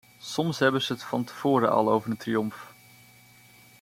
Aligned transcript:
Soms 0.19 0.59
hebben 0.59 0.81
ze 0.81 0.93
het 0.93 1.03
van 1.03 1.23
tevoren 1.23 1.71
al 1.71 1.91
over 1.91 2.09
een 2.11 2.17
triomf. 2.17 2.73